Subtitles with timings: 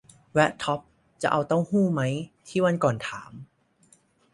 [0.33, 0.89] แวะท็อปส์
[1.21, 2.01] จะเอาเต้าหู้ไหม
[2.47, 3.31] ที่วันก่อนถาม